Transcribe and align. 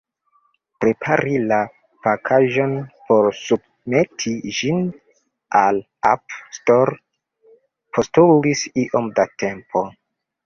Prepari 0.83 1.33
la 1.49 1.57
pakaĵon 2.05 2.71
por 3.09 3.27
submeti 3.39 4.33
ĝin 4.59 4.81
al 5.61 5.77
App 6.13 6.37
Store 6.59 6.97
postulis 7.99 8.65
iom 8.85 9.13
da 9.21 9.27
tempo. 9.45 9.85